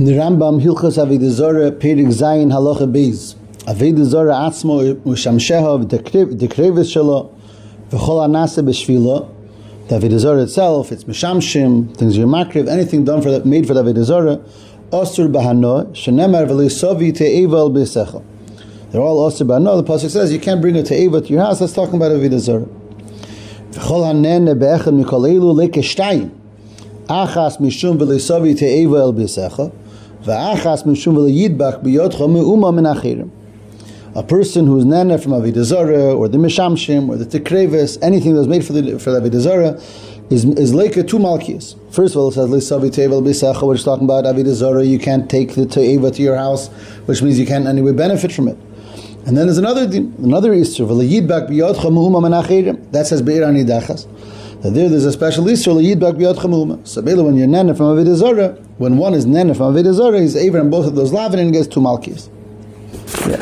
In 0.00 0.06
the 0.06 0.12
Rambam 0.12 0.62
Hilchos 0.62 0.96
Avodah 0.96 1.28
Zarah 1.28 1.70
Perik 1.70 2.06
Zayin 2.06 2.50
Halacha 2.50 2.90
Beis. 2.90 3.34
Avodah 3.66 4.04
Zarah 4.06 4.32
Atzmo 4.32 4.94
Ushamsheha 4.94 5.84
V'Tekrevis 5.84 6.88
Shelo 6.88 7.30
V'Chol 7.90 8.26
Anase 8.26 8.64
B'Shvila 8.64 9.28
The 9.88 9.98
Avodah 9.98 10.18
Zarah 10.18 10.42
itself, 10.44 10.90
it's 10.90 11.04
Mishamshim, 11.04 11.94
things 11.98 12.16
you're 12.16 12.26
makriv, 12.26 12.66
anything 12.66 13.04
done 13.04 13.20
for 13.20 13.30
the, 13.30 13.44
made 13.44 13.66
for 13.66 13.74
the 13.74 13.82
Avodah 13.82 14.02
Zarah 14.02 14.36
Osur 14.90 15.30
Bahano 15.30 15.92
Shenemar 15.92 16.46
V'Leisovi 16.48 17.12
Te'eval 17.14 17.70
B'Sechel 17.70 18.24
They're 18.92 19.02
all 19.02 19.30
Osur 19.30 19.46
Bahano. 19.46 19.84
The 19.84 19.92
Pasuk 19.92 20.08
says 20.08 20.32
you 20.32 20.40
can't 20.40 20.62
bring 20.62 20.76
it 20.76 20.90
a 20.90 20.94
Te'eva 20.94 21.20
to 21.26 21.28
your 21.30 21.42
house. 21.42 21.58
That's 21.58 21.74
talking 21.74 21.96
about 21.96 22.12
Avodah 22.12 22.38
Zarah 22.38 22.64
V'Chol 23.72 24.14
Hanene 24.14 24.58
Be'echad 24.58 25.04
Mikol 25.04 25.28
Eilu 25.28 25.52
Lekeshtayim 25.68 26.30
Achas 27.04 27.58
Mishum 27.58 27.98
V'Leisovi 27.98 28.58
Te'eval 28.58 29.12
B'Sechel 29.14 29.70
V'achas 29.70 29.79
A 30.22 30.62
person 34.22 34.66
who's 34.66 34.84
nana 34.84 35.16
from 35.16 35.32
Avodah 35.32 35.64
Zarah 35.64 36.14
or 36.14 36.28
the 36.28 36.36
Mishamshim 36.36 37.08
or 37.08 37.16
the 37.16 37.24
Tekrevis, 37.24 37.96
anything 38.02 38.34
that 38.34 38.40
was 38.40 38.48
made 38.48 38.62
for 38.62 38.74
the 38.74 38.98
for 38.98 39.12
the 39.12 39.20
Avodah 39.20 39.40
Zarah, 39.40 39.80
is 40.28 40.44
is 40.44 40.74
like 40.74 40.92
two 40.92 41.18
malkias. 41.18 41.74
First 41.90 42.14
of 42.14 42.20
all, 42.20 42.28
it 42.28 42.34
says 42.34 42.50
Lisavi 42.50 42.90
Tevel 42.90 43.22
Bisacha, 43.22 43.66
which 43.66 43.78
is 43.78 43.84
talking 43.84 44.04
about 44.04 44.26
Avodah. 44.26 44.86
You 44.86 44.98
can't 44.98 45.30
take 45.30 45.54
the 45.54 45.64
Te'eva 45.64 46.14
to 46.14 46.22
your 46.22 46.36
house, 46.36 46.68
which 47.06 47.22
means 47.22 47.38
you 47.38 47.46
can't 47.46 47.66
anyway 47.66 47.92
benefit 47.92 48.30
from 48.30 48.48
it. 48.48 48.58
And 49.26 49.38
then 49.38 49.46
there's 49.46 49.56
another 49.56 49.84
another 49.84 50.50
Isser, 50.52 50.86
v'leyidbach 50.86 51.48
b'yotcha 51.48 51.90
me'uma 51.90 52.20
min 52.20 52.32
achirim. 52.32 52.90
That 52.92 53.06
says 53.06 53.22
Be'ir 53.22 53.42
Anidachas 53.42 54.06
there 54.62 54.88
there's 54.90 55.06
a 55.06 55.12
special 55.12 55.44
Isra 55.44 55.82
Yidbak 55.82 56.18
B'yad 56.18 56.36
Chamuma. 56.36 56.86
So 56.86 57.00
when 57.02 57.36
you're 57.36 57.46
Nana 57.46 57.74
from 57.74 57.86
Avodah 57.86 58.14
Zarah, 58.14 58.58
when 58.80 58.96
one 58.96 59.12
is 59.12 59.26
Nana 59.26 59.54
from 59.54 59.74
Avodah 59.74 59.92
Zarah, 59.92 60.22
he's 60.22 60.34
Aver 60.34 60.58
in 60.58 60.70
both 60.70 60.86
of 60.86 60.94
those 60.94 61.12
Lavin 61.12 61.38
and 61.38 61.52
gets 61.52 61.68
two 61.68 61.80
Malkis. 61.80 62.30
Yeah. 63.28 63.36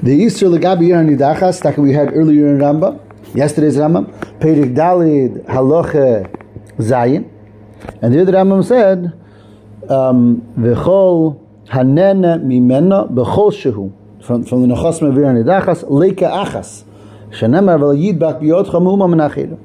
The 0.00 0.24
Isra 0.24 0.58
Legabi 0.58 0.88
Yer 0.88 1.04
Nidachas, 1.04 1.60
that 1.64 1.76
we 1.76 1.92
had 1.92 2.14
earlier 2.14 2.48
in 2.48 2.56
Rambam, 2.56 2.98
yesterday's 3.34 3.76
Rambam, 3.76 4.10
Perik 4.38 4.74
Dalid 4.74 5.44
Haloche 5.44 6.34
Zayin, 6.78 7.28
and 8.00 8.14
the 8.14 8.22
other 8.22 8.32
Rambam 8.32 8.64
said, 8.64 9.12
um, 9.90 10.40
V'chol 10.58 11.38
Hanena 11.66 12.42
Mimena 12.42 13.06
B'chol 13.12 13.52
Shehu, 13.52 13.92
from, 14.24 14.44
from 14.44 14.66
the 14.66 14.74
Nechos 14.74 15.00
Mevir 15.02 15.44
Nidachas, 15.44 15.84
Leika 15.90 16.46
Achas, 16.46 16.84
Shenemar 17.32 17.78
V'al 17.78 17.98
Yidbak 17.98 18.40
B'yad 18.40 18.64
Chamuma 18.70 19.06
Menachirim. 19.06 19.58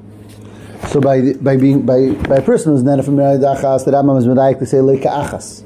So 0.96 1.00
by 1.02 1.34
by 1.34 1.58
being 1.58 1.84
by 1.84 2.12
by 2.26 2.36
a 2.36 2.40
person 2.42 2.72
who's 2.72 2.82
nana 2.82 3.02
from 3.02 3.18
Achas, 3.18 3.84
the 3.84 3.90
Rambam 3.90 4.16
is 4.16 4.26
medayik 4.26 4.60
to 4.60 4.64
say 4.64 4.78
leika 4.78 5.08
achas. 5.08 5.62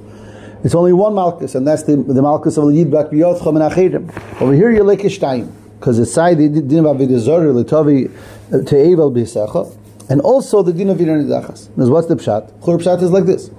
It's 0.65 0.75
only 0.75 0.93
one 0.93 1.15
malchus, 1.15 1.55
and 1.55 1.65
that's 1.65 1.85
the 1.85 1.95
the 1.95 2.21
malchus 2.21 2.57
of 2.57 2.65
yidbak 2.65 3.13
biyotcham 3.13 3.55
and 3.55 3.73
achirim. 3.73 4.43
Over 4.43 4.55
here 4.55 4.73
you're 4.73 4.85
leika 4.85 5.05
shtayim 5.05 5.53
because 5.79 6.01
it's 6.01 6.13
side 6.13 6.39
the 6.39 6.49
din 6.49 6.85
of 6.85 6.97
avidazor 6.97 7.63
letovi 7.63 8.11
uh, 8.49 8.65
to 8.69 8.75
evel 8.75 9.13
bisecha, 9.15 9.73
and 10.11 10.21
also 10.23 10.65
the 10.65 10.73
din 10.73 10.89
of 10.89 10.99
yiranidachas. 10.99 11.77
Now 11.77 11.87
what's 11.91 12.09
the 12.09 12.17
pshat? 12.17 12.49
Chur 12.65 12.79
pshat 12.79 13.01
is 13.01 13.13
like 13.13 13.27
this: 13.27 13.51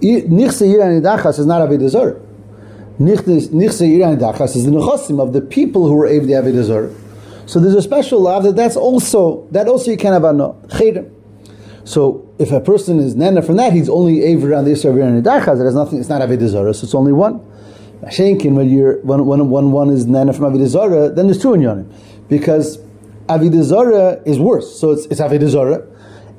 nichse 0.00 0.66
yiranidachas 0.66 1.38
is 1.38 1.46
not 1.46 1.60
avidazor. 1.60 2.20
Nichse 2.98 3.48
yiranidachas 3.52 4.56
is 4.56 4.64
the 4.64 4.72
nechosim 4.72 5.22
of 5.22 5.32
the 5.32 5.42
people 5.42 5.86
who 5.86 5.94
were 5.94 6.08
to 6.08 6.14
avidazor. 6.16 6.92
So 7.52 7.60
there's 7.60 7.74
a 7.74 7.82
special 7.82 8.18
love 8.18 8.44
that 8.44 8.56
that's 8.56 8.76
also 8.76 9.46
that 9.50 9.68
also 9.68 9.90
you 9.90 9.98
can 9.98 10.14
have 10.14 10.24
a 10.24 10.32
no 10.32 10.58
So 11.84 12.34
if 12.38 12.50
a 12.50 12.62
person 12.62 12.98
is 12.98 13.14
nana 13.14 13.42
from 13.42 13.56
that, 13.56 13.74
he's 13.74 13.90
only 13.90 14.22
aver 14.22 14.54
on 14.54 14.64
the 14.64 14.70
Yisrael 14.70 15.06
and 15.06 15.22
Nidachas. 15.22 15.60
It 15.60 15.64
has 15.66 15.74
nothing. 15.74 16.00
It's 16.00 16.08
not 16.08 16.22
avidazara. 16.22 16.74
So 16.74 16.84
it's 16.84 16.94
only 16.94 17.12
one. 17.12 17.40
Shenkin 18.04 18.54
when 18.54 18.70
you're 18.70 19.00
when 19.02 19.26
when, 19.26 19.50
when 19.50 19.70
one 19.70 19.90
is 19.90 20.06
nana 20.06 20.32
from 20.32 20.50
avidazara, 20.50 21.14
then 21.14 21.26
there's 21.26 21.42
two 21.42 21.52
in 21.52 21.60
yonim, 21.60 21.92
because 22.30 22.78
avidazara 23.26 24.26
is 24.26 24.40
worse. 24.40 24.80
So 24.80 24.92
it's 24.92 25.04
it's 25.08 25.20
avidazara, 25.20 25.86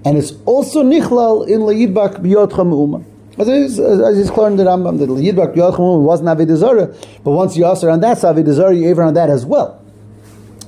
and 0.06 0.18
it's 0.18 0.34
also 0.48 0.84
nichlal 0.84 1.48
in 1.48 1.60
layidbak 1.60 2.24
biyot 2.24 2.50
chamu'uma. 2.50 3.06
As 3.38 3.48
is, 3.48 3.80
as 3.80 4.18
is 4.18 4.32
clear 4.32 4.48
in 4.48 4.56
the 4.56 4.64
Rambam, 4.64 4.98
that 4.98 5.10
layidbak 5.10 5.54
biyot 5.54 5.76
chamu'uma 5.76 6.02
wasn't 6.02 6.30
avidazara, 6.30 6.92
but 7.24 7.32
once 7.34 7.56
you 7.56 7.66
ask 7.66 7.84
on 7.84 8.00
that, 8.00 8.18
avidazara, 8.18 8.76
you 8.76 8.90
aver 8.90 9.04
on 9.04 9.14
that 9.14 9.30
as 9.30 9.46
well. 9.46 9.83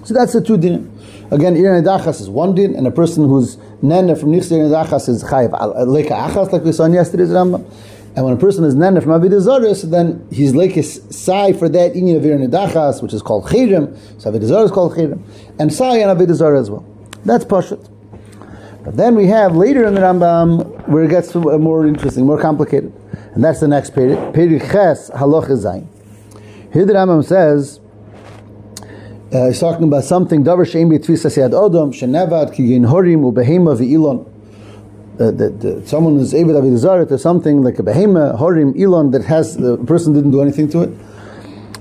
So 0.05 0.13
that's 0.13 0.33
the 0.33 0.41
two 0.41 0.57
din. 0.57 0.91
Again, 1.31 1.55
Iran 1.55 1.83
Dachas 1.83 2.21
is 2.21 2.29
one 2.29 2.53
din, 2.53 2.75
and 2.75 2.85
a 2.85 2.91
person 2.91 3.27
who's 3.27 3.57
nene 3.81 4.15
from 4.15 4.31
Nichse 4.31 4.51
Iran 4.51 4.69
Dachas 4.69 5.09
is 5.09 5.23
chayiv 5.23 5.51
uh, 5.59 5.83
leka 5.83 6.13
achas, 6.13 6.51
like 6.51 6.63
we 6.63 6.71
saw 6.71 6.83
in 6.83 6.93
yesterday's 6.93 7.29
Rambam. 7.29 7.65
And 8.15 8.23
when 8.23 8.35
a 8.35 8.37
person 8.37 8.63
is 8.65 8.75
nene 8.75 9.01
from 9.01 9.19
Zoris, 9.19 9.89
then 9.89 10.27
he's 10.31 10.53
like 10.53 10.77
a 10.77 10.83
sai 10.83 11.53
for 11.53 11.67
that 11.69 11.93
inyan 11.93 12.17
of 12.17 12.51
Dachas, 12.51 13.01
which 13.01 13.15
is 13.15 13.23
called 13.23 13.45
chirim. 13.45 13.97
So 14.21 14.31
Zoris 14.31 14.65
is 14.65 14.71
called 14.71 14.93
chirim, 14.93 15.23
and 15.57 15.73
sai 15.73 15.97
and 15.97 16.19
Zoris 16.19 16.61
as 16.61 16.69
well. 16.69 16.85
That's 17.25 17.43
pashut. 17.43 17.89
But 18.83 18.97
then 18.97 19.15
we 19.15 19.25
have 19.25 19.55
later 19.55 19.85
in 19.85 19.95
the 19.95 20.01
Rambam 20.01 20.87
where 20.87 21.05
it 21.05 21.09
gets 21.09 21.33
more 21.33 21.87
interesting, 21.87 22.27
more 22.27 22.39
complicated, 22.39 22.93
and 23.33 23.43
that's 23.43 23.59
the 23.59 23.67
next 23.67 23.95
period. 23.95 24.35
Period 24.35 24.61
Ches 24.61 25.09
Zayin. 25.09 25.87
Here 26.71 26.85
the 26.85 26.93
Rambam 26.93 27.25
says. 27.25 27.79
Uh, 29.35 29.47
he's 29.47 29.59
talking 29.59 29.83
about 29.83 30.05
something 30.05 30.45
davar 30.45 30.63
sheim 30.63 30.87
b'tfisas 30.89 31.35
yad 31.35 31.51
odom 31.51 31.91
shenevad 31.91 32.53
ki 32.53 32.79
horim 32.79 33.29
ubehema 33.29 33.75
v'ilon. 33.75 34.25
That 35.17 35.83
someone 35.85 36.19
is 36.19 36.33
able 36.33 36.53
to 36.53 36.61
be 36.61 36.69
desired 36.69 37.09
to 37.09 37.17
something 37.17 37.61
like 37.61 37.77
a 37.79 37.83
behema, 37.83 38.39
horim, 38.39 38.79
ilon 38.79 39.11
that 39.11 39.25
has 39.25 39.57
the 39.57 39.75
person 39.77 40.13
didn't 40.13 40.31
do 40.31 40.41
anything 40.41 40.69
to 40.69 40.83
it. 40.83 40.89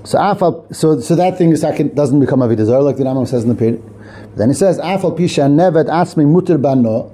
So 0.03 0.17
afal, 0.17 0.75
so 0.75 0.99
so 0.99 1.15
that 1.15 1.37
thing 1.37 1.51
is 1.51 1.61
doesn't 1.61 2.19
become 2.19 2.41
a 2.41 2.47
vidazar 2.49 2.83
like 2.83 2.97
the 2.97 3.05
Rambam 3.05 3.25
says 3.25 3.43
in 3.43 3.49
the 3.49 3.55
period. 3.55 3.81
Then 4.35 4.49
he 4.49 4.55
says 4.55 4.77
afal 4.79 5.17
pisha 5.17 5.49
nevad 5.49 5.85
asmi 5.85 6.25
muter 6.25 6.61
bano. 6.61 7.09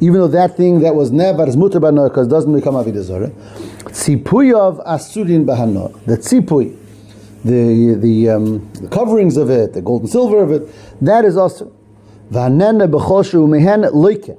Even 0.00 0.20
though 0.20 0.28
that 0.28 0.58
thing 0.58 0.80
that 0.80 0.94
was 0.94 1.10
never 1.10 1.48
is 1.48 1.56
muter 1.56 1.80
bano 1.80 2.10
because 2.10 2.26
it 2.26 2.30
doesn't 2.30 2.54
become 2.54 2.76
a 2.76 2.84
vidazar. 2.84 3.30
Tzipuyav 3.30 4.86
asurin 4.86 5.46
bahano. 5.46 5.98
The 6.04 6.18
tzipui 6.18 6.76
the 7.46 7.94
the, 7.94 8.30
um, 8.30 8.72
the, 8.72 8.88
coverings 8.88 9.36
of 9.36 9.50
it, 9.50 9.72
the 9.72 9.80
gold 9.80 10.02
and 10.02 10.10
silver 10.10 10.42
of 10.42 10.50
it, 10.52 10.68
that 11.00 11.24
is 11.24 11.36
also. 11.36 11.72
V'hanena 12.30 12.90
b'choshu 12.90 13.48
mehen 13.48 13.82
loike. 13.92 14.36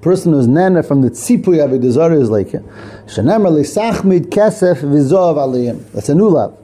Person 0.00 0.32
who's 0.32 0.48
nana 0.48 0.82
from 0.82 1.02
the 1.02 1.10
tzipui 1.10 1.58
avidazara 1.58 2.20
is 2.20 2.30
like 2.30 2.48
Shenemar 2.48 3.52
leisachmid 3.52 4.26
kesef 4.26 4.80
v'zov 4.80 5.36
aliyim. 5.36 5.90
That's 5.92 6.08
a 6.08 6.14
new 6.14 6.28
love. 6.28 6.58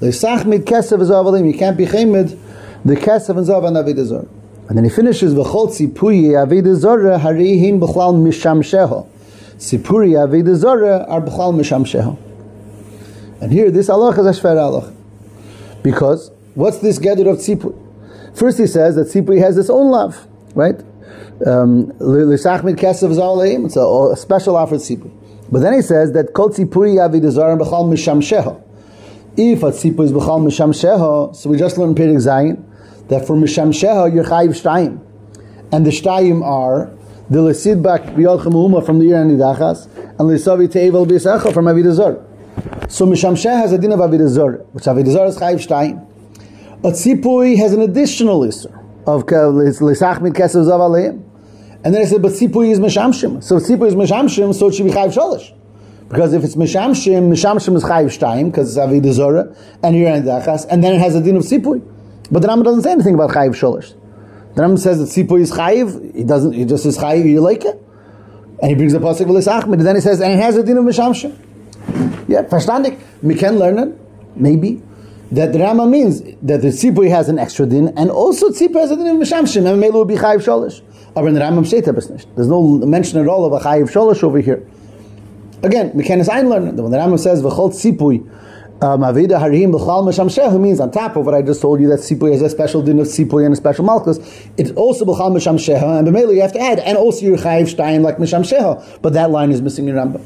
Leisachmid 0.00 0.64
kesef 0.64 0.98
v'zov 0.98 1.26
aliyim. 1.26 1.52
You 1.52 1.58
can't 1.58 1.76
be 1.76 1.86
chaymed 1.86 2.38
the 2.84 2.96
kesef 2.96 3.36
and 3.36 3.46
zov 3.46 3.64
on 3.64 3.74
avidazara. 3.74 4.28
And 4.68 4.78
then 4.78 4.84
he 4.84 4.90
finishes 4.90 5.34
v'chol 5.34 5.68
tzipui 5.68 6.30
avidazara 6.32 7.20
harihin 7.20 7.78
b'chlal 7.78 8.16
mishamsheho. 8.16 9.06
Tzipuri 9.56 10.12
avidazara 10.16 11.08
are 11.08 11.20
b'chlal 11.20 11.54
mishamsheho. 11.54 12.18
And 13.42 13.52
here, 13.52 13.70
this 13.70 13.88
Allah 13.88 14.10
is 14.10 14.38
a 14.38 14.40
shver 14.40 14.58
Allah. 14.58 14.92
Because 15.82 16.30
what's 16.54 16.78
this 16.78 16.98
gather 16.98 17.28
of 17.28 17.38
tzipui? 17.38 17.88
First, 18.34 18.58
he 18.58 18.66
says 18.66 18.96
that 18.96 19.08
tzipui 19.08 19.40
has 19.40 19.56
its 19.58 19.70
own 19.70 19.90
love, 19.90 20.26
right? 20.54 20.80
Um, 21.46 21.92
it's 22.00 22.04
a, 23.76 24.16
special 24.16 24.56
offer 24.56 24.76
tzipui. 24.76 25.10
But 25.50 25.60
then 25.60 25.72
he 25.74 25.82
says 25.82 26.12
that 26.12 26.32
kol 26.34 26.50
tzipui 26.50 26.96
avidazar 26.96 27.58
b'chal 27.58 27.90
mishamsheho. 27.90 28.62
If 29.36 29.62
a 29.62 29.70
tzipui 29.70 30.04
is 30.04 30.12
b'chal 30.12 30.42
mishamsheho, 30.42 31.34
so 31.34 31.50
we 31.50 31.56
just 31.56 31.78
learned 31.78 31.96
Perik 31.96 32.16
Zayin 32.16 32.62
that 33.08 33.26
for 33.26 33.36
mishamsheho 33.36 34.12
you're 34.14 34.24
chayiv 34.24 34.50
shtayim, 34.50 35.00
and 35.72 35.86
the 35.86 35.90
shtayim 35.90 36.44
are 36.44 36.90
the 37.30 37.38
lesidbak 37.38 38.14
b'yol 38.14 38.40
chemuhuma 38.40 38.84
from 38.84 38.98
the 38.98 39.06
year 39.06 39.24
Nidachas 39.24 39.86
and 39.96 40.28
lesavi 40.28 40.68
te'evel 40.68 41.06
b'yisacha 41.06 41.52
from 41.54 41.64
avidazar. 41.64 42.26
So 42.90 43.06
Mishamsheh 43.06 43.56
has 43.56 43.72
a 43.72 43.78
din 43.78 43.92
of 43.92 44.00
Avidazor, 44.00 44.66
which 44.72 44.82
Avidazor 44.82 45.28
is 45.28 45.38
Chayiv 45.38 45.64
Shtayim. 45.64 46.82
But 46.82 46.94
Tzipui 46.94 47.56
has 47.56 47.72
an 47.72 47.82
additional 47.82 48.40
Isser 48.40 48.74
of 49.06 49.26
Lisach 49.26 50.20
Mid 50.20 50.34
Kesev 50.34 50.66
Zav 50.66 50.80
Aleim. 50.80 51.22
And 51.84 51.94
then 51.94 52.02
I 52.02 52.04
said, 52.04 52.20
but 52.20 52.32
Tzipui 52.32 52.72
is 52.72 52.80
Mishamshim. 52.80 53.44
So 53.44 53.58
Tzipui 53.58 53.86
is 53.86 53.94
Mishamshim, 53.94 54.52
so 54.52 54.66
it 54.66 54.74
should 54.74 54.86
be 54.86 54.90
Chayiv 54.90 55.14
Shalish. 55.14 55.56
Because 56.08 56.32
if 56.32 56.42
it's 56.42 56.56
Mishamshim, 56.56 57.30
Mishamshim 57.30 57.76
is 57.76 57.84
Chayiv 57.84 58.06
Shtayim, 58.06 58.50
because 58.50 58.76
it's 58.76 58.84
Avidazor, 58.84 59.56
and 59.84 59.96
you're 59.96 60.10
in 60.10 60.24
Dachas, 60.24 60.66
and 60.68 60.82
then 60.82 60.94
it 60.94 60.98
has 60.98 61.14
a 61.14 61.22
din 61.22 61.36
of 61.36 61.44
Tzipui. 61.44 61.80
But 62.32 62.42
the 62.42 62.48
Rambam 62.48 62.64
doesn't 62.64 62.82
say 62.82 62.90
anything 62.90 63.14
about 63.14 63.30
Chayiv 63.30 63.50
Shalish. 63.50 63.94
The 64.56 64.62
Rambam 64.62 64.80
says 64.80 64.98
that 64.98 65.04
Tzipui 65.04 65.42
is 65.42 65.52
Chayiv, 65.52 66.16
he 66.16 66.24
doesn't, 66.24 66.54
he 66.54 66.64
just 66.64 66.82
says 66.82 66.98
Chayiv, 66.98 67.24
you 67.24 67.40
like 67.40 67.64
it. 67.64 67.80
And 68.60 68.68
he 68.68 68.74
brings 68.74 68.92
the 68.92 68.98
Pasuk 68.98 69.20
of 69.20 69.28
Lisach 69.28 69.62
and 69.62 69.80
then 69.80 69.94
he 69.94 70.00
says, 70.00 70.20
and 70.20 70.32
it 70.32 70.40
has 70.40 70.56
a 70.56 70.64
din 70.64 70.76
of 70.76 70.84
Mishamshim. 70.84 71.49
Yeah, 72.28 72.42
verstandig. 72.42 72.98
We 73.22 73.34
can 73.34 73.58
learn 73.58 73.78
it, 73.78 73.98
maybe, 74.36 74.82
that 75.32 75.52
the 75.52 75.60
Rama 75.60 75.86
means 75.86 76.22
that 76.42 76.62
the 76.62 76.68
tzipui 76.68 77.10
has 77.10 77.28
an 77.28 77.38
extra 77.38 77.66
din, 77.66 77.88
and 77.96 78.10
also 78.10 78.50
tzipui 78.50 78.80
has 78.80 78.90
a 78.90 78.96
din 78.96 79.06
in 79.06 79.18
Mishamshim, 79.18 79.70
and 79.70 79.82
Melu 79.82 80.06
be 80.06 80.14
chayiv 80.14 80.44
sholish. 80.44 80.82
Aber 81.16 81.28
in 81.28 81.34
the 81.34 81.40
Rambam 81.40 81.66
steht 81.66 81.92
das 81.92 82.08
nicht. 82.08 82.26
There's 82.36 82.48
no 82.48 82.62
mention 82.62 83.20
at 83.20 83.26
all 83.26 83.44
of 83.44 83.52
a 83.52 83.64
chayiv 83.64 83.90
sholish 83.90 84.22
over 84.22 84.38
here. 84.38 84.66
Again, 85.62 85.92
we 85.94 86.04
Mekanis 86.04 86.28
Einlerner, 86.28 86.74
the 86.74 86.82
one 86.82 86.92
that 86.92 87.00
Rambam 87.00 87.18
says, 87.18 87.42
V'chol 87.42 87.70
tzipui, 87.70 88.20
um, 88.82 89.00
Avida 89.00 89.38
Harim 89.38 89.72
B'chal 89.72 90.04
Meshamsheh, 90.04 90.60
means 90.60 90.80
on 90.80 90.90
top 90.90 91.16
of 91.16 91.26
what 91.26 91.34
I 91.34 91.42
just 91.42 91.60
told 91.60 91.80
you 91.80 91.88
that 91.88 91.98
Sipui 91.98 92.32
has 92.32 92.42
a 92.42 92.48
special 92.48 92.82
din 92.82 92.98
of 93.00 93.08
Sipui 93.08 93.44
and 93.44 93.52
a 93.52 93.56
special 93.56 93.84
Malchus, 93.84 94.18
it's 94.56 94.70
also 94.72 95.04
B'chal 95.04 95.32
Meshamsheh, 95.36 95.98
and 95.98 96.08
B'mele 96.08 96.34
you 96.34 96.42
have 96.42 96.52
to 96.52 96.60
add, 96.60 96.78
and 96.78 96.96
also 96.96 97.26
your 97.26 97.36
Chayiv 97.36 97.74
Shtayim 97.74 98.02
like 98.02 98.16
Meshamsheh, 98.16 99.02
but 99.02 99.12
that 99.12 99.30
line 99.30 99.50
is 99.50 99.60
missing 99.60 99.88
in 99.88 99.96
Rambam. 99.96 100.24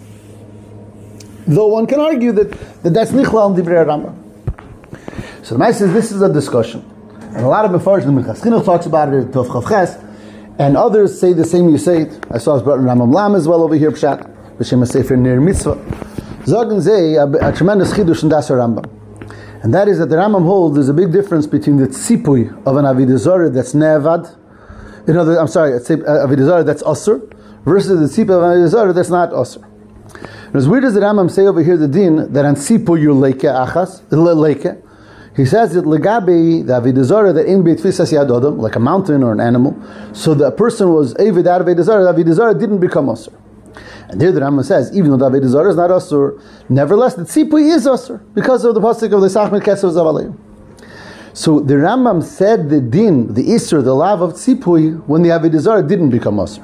Though 1.47 1.69
one 1.69 1.87
can 1.87 2.01
argue 2.01 2.33
that, 2.33 2.51
that 2.83 2.91
that's 2.95 3.11
Nichlal 3.13 3.57
in 3.57 3.65
Divrei 3.65 3.85
Rambam. 3.85 5.45
So 5.45 5.55
the 5.55 5.59
Master 5.59 5.87
says 5.87 5.93
this 5.93 6.11
is 6.11 6.23
a 6.23 6.33
discussion. 6.33 6.81
And 7.21 7.45
a 7.45 7.49
lot 7.49 7.65
of 7.65 7.71
Mefarsh, 7.71 8.05
the 8.05 8.11
Minchas 8.11 8.65
talks 8.65 8.87
about 8.87 9.13
it, 9.13 9.27
Tov 9.27 9.49
Chav 9.49 9.69
Ches, 9.69 9.97
and 10.59 10.77
others 10.77 11.21
say 11.21 11.33
the 11.33 11.45
same 11.45 11.69
you 11.69 11.79
say 11.79 12.03
it. 12.03 12.27
I 12.31 12.39
saw 12.39 12.55
it's 12.55 12.65
brought 12.65 12.79
in 12.79 12.85
Rambam 12.85 13.13
Lam 13.13 13.35
as 13.35 13.47
well 13.47 13.63
over 13.63 13.75
here, 13.75 13.91
Pshat, 13.91 14.57
B'Shem 14.57 14.87
Sefer 14.87 15.17
Nir 15.17 15.41
Mitzvah. 15.41 15.75
Zogen 16.45 16.81
Zeh, 16.81 17.49
a, 17.49 17.53
tremendous 17.55 17.93
chidush 17.93 18.23
in 18.23 18.29
Das 18.29 18.49
Rambam. 18.49 18.89
And 19.63 19.75
that 19.75 19.89
is 19.89 19.99
that 19.99 20.11
the 20.11 20.17
Rambam 20.17 20.45
holds 20.45 20.77
there's 20.77 20.89
a 20.89 20.95
big 20.95 21.13
difference 21.13 21.47
between 21.47 21.77
the 21.77 21.89
tzipui 21.89 22.51
of 22.67 22.77
an 22.77 22.85
avidazor 22.85 23.53
that's 23.53 23.73
nevad, 23.73 24.39
in 25.09 25.17
other, 25.17 25.39
I'm 25.39 25.49
sorry, 25.49 25.73
a 25.73 25.81
avidazor 25.81 26.65
that's 26.65 26.83
usr, 26.85 27.35
versus 27.65 28.17
the 28.17 28.25
tzipui 28.25 28.31
of 28.31 28.43
an 28.43 28.51
avidazor 28.59 28.95
that's 28.95 29.11
not 29.11 29.31
usr. 29.31 29.63
And 30.15 30.57
as 30.57 30.69
weird 30.69 30.85
as 30.85 30.95
the 30.95 31.01
Rambam 31.01 31.31
say 31.31 31.47
over 31.47 31.63
here 31.63 31.77
the 31.77 31.89
din 31.89 32.33
that 32.33 32.45
an 32.45 32.55
tzipui 32.55 33.01
you 33.01 33.15
leke 33.15 33.43
achas, 33.43 34.03
leke, 34.11 34.81
he 35.37 35.45
says 35.45 35.75
that 35.75 35.85
legabe 35.85 36.67
the 36.67 36.73
avidazor 36.73 37.35
that 37.35 37.47
in 37.47 37.63
beitfisas 37.63 38.13
yadodam, 38.13 38.59
like 38.59 38.77
a 38.77 38.81
mountain 38.81 39.23
or 39.23 39.33
an 39.33 39.41
animal, 39.41 39.77
so 40.13 40.35
the 40.35 40.51
person 40.53 40.93
was 40.93 41.15
avid 41.17 41.47
out 41.47 41.61
of 41.61 41.67
avidazor, 41.67 42.05
the 42.05 42.23
avidazor 42.23 42.59
didn't 42.59 42.79
become 42.79 43.07
usr. 43.07 43.35
And 44.09 44.21
there 44.21 44.33
the 44.33 44.41
Rambam 44.41 44.65
says, 44.65 44.95
even 44.97 45.11
though 45.11 45.31
David 45.31 45.49
Zara 45.49 45.71
is 45.71 45.77
not 45.77 45.91
Asur, 45.91 46.41
nevertheless 46.69 47.15
the 47.15 47.23
Tzipui 47.23 47.75
is 47.75 47.87
Asur, 47.87 48.23
because 48.35 48.65
of 48.65 48.75
the 48.75 48.81
pasuk 48.81 49.13
of 49.13 49.21
the 49.23 49.29
Sachmet 49.29 49.63
Kesav 49.63 49.93
Zavalei. 49.93 50.37
So 51.33 51.59
the 51.59 51.75
Rambam 51.75 52.23
said 52.23 52.69
the 52.69 52.81
din, 52.81 53.33
the 53.35 53.43
Isur, 53.43 53.83
the 53.83 53.95
love 53.95 54.21
of 54.21 54.35
Tzipui, 54.35 55.05
when 55.07 55.23
the 55.23 55.31
Avedizar 55.31 55.89
didn't 55.89 56.11
become 56.11 56.37
Asur. 56.37 56.63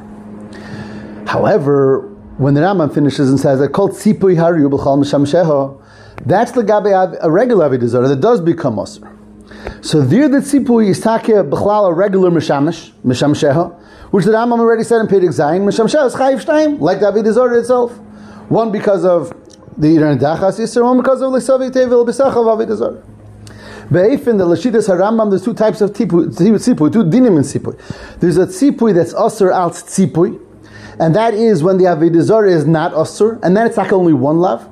However, 1.27 2.10
when 2.41 2.55
the 2.55 2.63
Rambam 2.63 2.93
finishes 2.93 3.29
and 3.29 3.39
says 3.39 3.59
that 3.59 3.69
called 3.69 3.91
Tzipui 3.91 4.35
Haru 4.35 4.67
B'chal 4.71 5.79
that's 6.25 6.53
the 6.53 6.63
Gabe 6.63 7.19
a 7.21 7.31
regular 7.31 7.69
Avedizar 7.69 8.09
that 8.09 8.23
does 8.23 8.41
become 8.41 8.77
Asur. 8.77 9.15
So 9.85 10.01
there 10.01 10.27
the 10.27 10.39
Tzipui 10.39 10.89
is 10.89 11.03
Takia 11.03 11.47
B'chlal 11.47 11.91
a 11.91 11.93
regular 11.93 12.31
Mishamish, 12.31 12.93
Misham 13.05 13.35
Sheho, 13.35 13.79
which 14.11 14.25
the 14.25 14.33
Rambam 14.33 14.59
already 14.59 14.85
said 14.85 15.01
in 15.01 15.07
Pedig 15.07 15.29
Zayin, 15.29 15.67
Misham 15.67 15.85
is 15.85 16.15
Chayiv 16.15 16.43
Shtayim, 16.43 16.81
like 16.81 17.01
David 17.01 17.27
Azor 17.27 17.53
itself. 17.59 17.99
One 18.49 18.73
because 18.73 19.05
of 19.05 19.35
the 19.77 19.95
Iran 19.97 20.19
Dachas 20.19 20.59
Yisr, 20.59 20.83
one 20.83 20.97
because 20.97 21.21
of 21.21 21.33
Lisavi 21.33 21.71
Tevil 21.71 22.07
B'sach 22.07 22.35
of 22.35 22.59
David 22.59 23.05
Be'efin, 23.93 24.39
the 24.39 24.47
Lashidas 24.47 24.89
HaRambam, 24.89 25.29
there's 25.29 25.45
two 25.45 25.53
types 25.53 25.83
of 25.83 25.91
tzipui, 25.91 26.35
two 26.35 27.05
dinim 27.05 27.37
in 27.37 27.43
tzipui. 27.43 28.19
There's 28.19 28.39
a 28.39 28.47
tzipui 28.47 28.95
that's 28.95 29.13
asr 29.13 29.53
al 29.53 29.71
tzipui, 29.73 30.41
and 31.01 31.15
that 31.15 31.33
is 31.33 31.63
when 31.63 31.79
the 31.79 31.85
Avidazor 31.85 32.47
is 32.47 32.67
not 32.67 32.93
asr, 32.93 33.43
and 33.43 33.57
then 33.57 33.67
it's 33.67 33.79
like 33.79 33.91
only 33.91 34.13
one 34.13 34.39
love, 34.39 34.69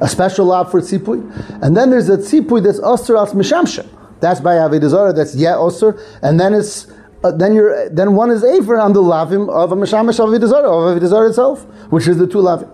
a 0.00 0.08
special 0.08 0.46
love 0.46 0.70
for 0.70 0.80
tzipui. 0.80 1.20
And 1.62 1.76
then 1.76 1.90
there's 1.90 2.08
a 2.08 2.16
tzipui 2.16 2.62
that's 2.62 2.80
asr 2.80 3.18
al 3.18 3.26
mishamshem. 3.26 3.86
That's 4.20 4.40
by 4.40 4.54
Avidazor, 4.54 5.14
that's 5.14 5.34
yet 5.34 5.56
asr, 5.56 6.00
and 6.22 6.40
then 6.40 6.54
it's 6.54 6.86
uh, 7.22 7.32
then 7.32 7.54
you're 7.54 7.90
then 7.90 8.14
one 8.14 8.30
is 8.30 8.42
aver 8.42 8.80
on 8.80 8.94
the 8.94 9.02
lavim 9.02 9.50
of 9.50 9.72
a 9.72 9.76
mashamash 9.76 10.18
of 10.18 10.32
of 10.32 10.40
avidazara 10.40 11.28
itself, 11.28 11.64
which 11.90 12.08
is 12.08 12.16
the 12.16 12.26
two 12.26 12.38
lavim. 12.38 12.70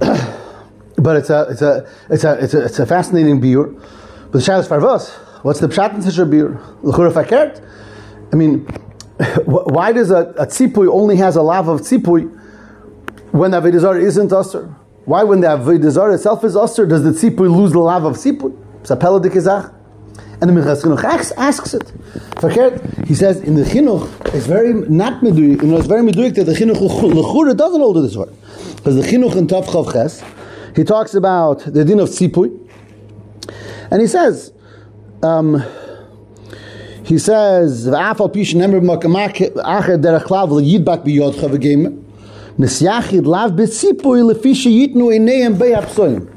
But 0.98 1.16
it's 1.16 1.28
a 1.28 1.46
it's 1.50 1.62
a 1.62 1.86
it's 2.08 2.24
a 2.24 2.32
it's 2.42 2.54
a, 2.54 2.64
it's 2.64 2.78
a 2.78 2.86
fascinating 2.86 3.40
biur. 3.40 3.78
The 4.36 4.42
shalos 4.42 4.68
farvos. 4.68 5.08
What's 5.44 5.60
the 5.60 5.66
pshat 5.66 5.94
in 5.94 6.00
biur? 6.30 6.82
L'chura 6.82 7.10
fakert. 7.10 7.66
I 8.30 8.36
mean, 8.36 8.58
why 9.46 9.92
does 9.92 10.10
a, 10.10 10.34
a 10.36 10.46
tzipui 10.46 10.92
only 10.92 11.16
has 11.16 11.36
a 11.36 11.42
lav 11.42 11.68
of 11.68 11.80
tzipui 11.80 12.28
when 13.30 13.52
the 13.52 13.62
avidazara 13.62 13.98
isn't 13.98 14.30
usher? 14.34 14.66
Why, 15.06 15.22
when 15.22 15.40
the 15.40 15.46
avidazara 15.46 16.16
itself 16.16 16.44
is 16.44 16.54
usher, 16.54 16.84
does 16.84 17.02
the 17.02 17.12
tzipui 17.12 17.50
lose 17.50 17.72
the 17.72 17.78
lav 17.78 18.04
of 18.04 18.16
tzipui? 18.16 18.54
Sapela 18.82 19.22
de 19.22 19.30
Kizach. 19.30 19.72
And 20.42 20.54
the 20.54 20.60
Minchas 20.60 20.82
Chinuch 20.82 21.32
asks 21.38 21.72
it. 21.72 21.84
Verkehrt, 22.34 23.06
he 23.06 23.14
says 23.14 23.40
in 23.40 23.54
the 23.54 23.62
Chinuch, 23.62 24.34
it's 24.34 24.44
very 24.44 24.74
not 24.74 25.22
meduyik, 25.22 25.62
you 25.62 25.68
know, 25.68 25.78
it's 25.78 25.86
very 25.86 26.02
meduyik 26.02 26.34
that 26.34 26.44
the 26.44 26.52
Chinuch 26.52 26.76
Lechura 26.76 27.56
doesn't 27.56 27.80
hold 27.80 27.96
to 27.96 28.02
this 28.02 28.14
word. 28.16 28.34
Because 28.76 28.96
the 28.96 29.02
Chinuch 29.02 29.34
in 29.34 29.48
Tav 29.48 29.64
Chav 29.64 29.94
Ches, 29.94 30.22
he 30.76 30.84
talks 30.84 31.14
about 31.14 31.60
the 31.60 31.86
din 31.86 32.00
of 32.00 32.10
Tzipui, 32.10 32.65
and 33.90 34.00
he 34.00 34.06
says, 34.06 34.52
um, 35.22 35.62
he 37.04 37.18
says, 37.18 37.86
"V'afal 37.86 38.32
pish 38.32 38.54
nemer 38.54 38.80
b'makamak 38.80 39.54
acher 39.54 40.00
derech 40.02 40.24
klav 40.24 40.50
liyidbak 40.50 41.04
biyodcha 41.04 41.48
v'geimer, 41.48 42.02
nesyachid 42.58 43.26
lav 43.26 43.52
b'tzipui 43.52 44.32
lefi 44.32 44.52
sheyitnu 44.52 45.14
eineim 45.16 45.56
beyapsoyim." 45.56 46.32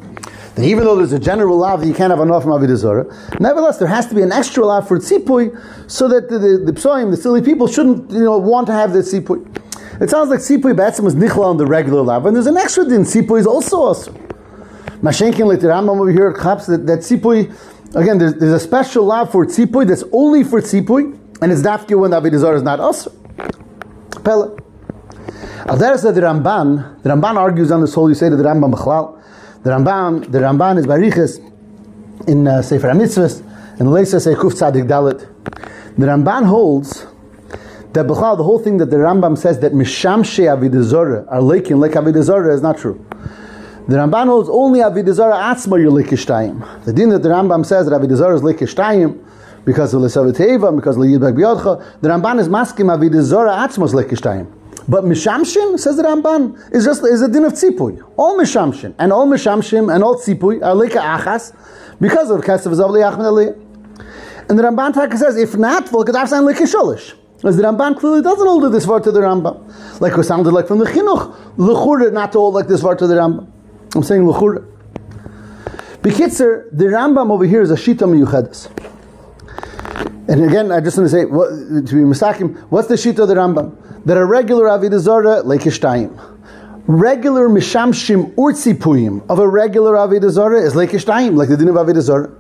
that 0.60 0.66
even 0.66 0.84
though 0.84 0.98
there's 0.98 1.14
a 1.14 1.20
general 1.20 1.58
law 1.58 1.78
that 1.78 1.88
you 1.88 1.94
can't 1.94 2.12
have 2.12 2.20
enough 2.20 2.44
from 2.44 2.52
Avidazora, 2.52 3.40
nevertheless 3.40 3.78
there 3.78 3.88
has 3.88 4.08
to 4.08 4.16
be 4.16 4.22
an 4.22 4.32
extra 4.32 4.66
law 4.66 4.82
for 4.82 5.00
tzipui 5.00 5.90
so 5.90 6.08
that 6.10 6.30
the, 6.30 6.38
the, 6.38 6.58
the 6.66 6.72
psoim, 6.74 7.12
the 7.12 7.18
silly 7.18 7.42
people, 7.42 7.68
shouldn't 7.68 8.12
you 8.12 8.20
know 8.20 8.38
want 8.38 8.68
to 8.68 8.74
have 8.74 8.92
the 8.92 9.00
tzipui. 9.00 9.40
It 10.02 10.10
sounds 10.10 10.30
like 10.30 10.40
tzipui 10.40 10.76
b'etzim 10.76 11.02
was 11.02 11.16
nichla 11.16 11.46
on 11.46 11.58
the 11.58 11.66
regular 11.66 12.02
law, 12.02 12.26
and 12.26 12.36
there's 12.36 12.48
an 12.48 12.58
extra 12.58 12.84
din 12.84 13.04
tzipui 13.04 13.40
is 13.40 13.48
also 13.48 13.78
also. 13.78 14.14
Mashenkin 15.02 15.48
like 15.48 15.62
the 15.62 15.68
Rambam 15.68 16.00
over 16.00 16.12
here 16.12 16.34
claps 16.34 16.66
that, 16.68 16.86
that 16.88 17.00
tzipui, 17.00 17.50
again, 17.96 18.18
there's, 18.18 18.36
there's 18.36 18.54
a 18.54 18.60
special 18.60 19.06
law 19.06 19.26
for 19.26 19.46
tzipui 19.46 19.88
that's 19.88 20.04
only 20.12 20.44
for 20.44 20.62
tzipui, 20.62 21.18
and 21.42 21.52
it's 21.52 21.62
dafki 21.62 21.98
when 21.98 22.12
the 22.12 22.54
is 22.54 22.64
not 22.64 22.80
also. 22.80 23.12
Pella. 24.24 24.58
Al 25.66 25.78
the 25.78 25.86
Ramban, 25.86 27.02
the 27.04 27.10
Ramban 27.10 27.36
argues 27.36 27.72
on 27.72 27.82
this 27.82 27.94
whole, 27.94 28.10
you 28.10 28.16
say 28.16 28.30
to 28.30 28.36
the 28.36 28.44
Rambam 28.44 28.74
Bechlal, 28.74 29.22
the 29.64 29.70
Ramban, 29.70 30.32
the 30.32 30.40
Ramban 30.40 30.78
is 30.80 30.86
Barichas 30.86 31.40
in 32.28 32.48
uh, 32.48 32.62
Sefer 32.62 32.88
HaMitzvahs, 32.88 33.42
and 33.80 33.90
Leisa 33.90 34.20
Seikuf 34.20 34.54
Tzadik 34.54 34.88
Dalit. 34.88 35.20
The 35.98 36.06
Ramban 36.06 36.46
holds 36.46 37.08
that 37.94 38.06
Bechal, 38.06 38.38
the 38.38 38.44
whole 38.44 38.60
thing 38.60 38.78
that 38.78 38.90
the 38.90 38.98
Rambam 38.98 39.38
says 39.38 39.60
that 39.60 39.74
Mishamshe 39.74 40.46
Avidazora 40.46 41.26
are 41.30 41.40
lekin 41.40 41.80
like 41.80 41.92
Avidazora 41.92 42.54
is 42.54 42.62
not 42.62 42.78
true. 42.78 43.06
The 43.90 43.96
Ramban 43.96 44.28
holds 44.28 44.50
only 44.50 44.82
Avidazora 44.82 45.52
Atzma 45.52 45.82
you're. 45.82 46.86
The 46.86 46.94
din 46.94 47.10
that 47.10 47.24
the 47.24 47.30
Rambam 47.30 47.66
says 47.66 47.90
that 47.90 48.00
Avidazora 48.00 48.36
is 48.36 48.42
lekishtayim 48.44 49.20
because 49.66 49.96
of 49.96 50.04
Lesaviteva, 50.04 50.76
because 50.76 50.96
of 50.96 51.02
Yidbek 51.02 51.34
Biyodcha, 51.36 52.00
the 52.00 52.10
Ramban 52.10 52.40
is 52.40 52.48
masking 52.48 52.86
Avidazora 52.86 53.68
Atzma 53.68 53.86
is 53.86 53.94
lekishtayim. 53.94 54.46
But 54.88 55.06
Mishamshin, 55.06 55.80
says 55.80 55.98
the 55.98 56.04
Ramban, 56.04 56.72
is 56.72 56.86
just 56.86 57.04
is 57.04 57.24
a 57.24 57.28
din 57.28 57.46
of 57.46 57.54
tzipui. 57.54 58.08
All 58.16 58.38
Mishamshin 58.38 58.94
and 59.00 59.12
all 59.12 59.26
Mishamshim 59.26 59.92
and 59.92 60.04
all 60.04 60.20
tzipui 60.20 60.64
are 60.64 60.76
leka 60.76 61.00
achas 61.00 61.56
because 62.00 62.30
of 62.30 62.42
Kesav 62.42 62.76
Zavli 62.76 63.02
Achmed 63.02 63.58
And 64.50 64.60
the 64.60 64.62
Ramban 64.62 64.94
Taka 64.94 65.18
says, 65.18 65.36
if 65.36 65.58
not, 65.58 65.92
well, 65.92 66.06
Kedav 66.06 66.28
sound 66.28 66.48
Sholish. 66.48 67.16
As 67.44 67.58
the 67.58 67.64
Ramban 67.64 67.98
clearly 67.98 68.22
doesn't 68.22 68.46
hold 68.46 68.72
this 68.72 68.86
word 68.86 69.04
to 69.06 69.12
the 69.12 69.22
Rambam. 69.22 70.00
Like 70.00 70.16
it 70.16 70.24
sounded 70.26 70.52
like 70.52 70.68
from 70.68 70.78
the 70.78 70.86
Chinuch. 70.86 71.58
L'chura 71.58 72.14
not 72.14 72.32
to 72.34 72.38
hold 72.38 72.54
like 72.54 72.68
this 72.68 72.84
word 72.84 73.00
to 73.00 73.08
the 73.08 73.16
Rambam. 73.16 73.52
I'm 73.96 74.04
saying 74.04 74.28
L'chura. 74.28 74.66
Bekitzer, 76.02 76.70
the 76.72 76.86
Rambam 76.86 77.32
over 77.32 77.46
here 77.46 77.62
is 77.62 77.72
a 77.72 77.76
Shita 77.76 78.08
Miyuchadis. 78.08 78.70
And 80.30 80.44
again, 80.46 80.72
I 80.72 80.80
just 80.80 80.98
want 80.98 81.10
to 81.10 81.16
say, 81.16 81.26
what, 81.26 81.50
to 81.50 81.96
be 81.96 82.02
misakim, 82.02 82.58
what's 82.70 82.88
the 82.88 82.96
Shita 82.96 83.20
of 83.20 83.28
the 83.28 83.36
Rambam? 83.36 83.76
that 84.06 84.18
a 84.18 84.26
regular 84.26 84.66
Avidazara, 84.66 85.44
like 85.46 85.62
Ishtayim. 85.62 86.38
Regular 86.88 87.48
Mishamshim 87.50 88.34
Urtzipuyim 88.36 89.30
of 89.30 89.40
a 89.40 89.48
regular 89.48 89.94
Avidazara 89.94 90.64
is 90.64 90.76
like 90.76 90.90
Ishtayim, 90.90 91.36
like 91.36 91.50
the 91.50 91.58
din 91.58 91.68
of 91.68 91.76
Avidazara. 91.76 92.36